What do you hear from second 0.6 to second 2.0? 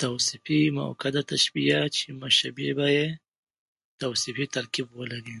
مؤکده تشبیه،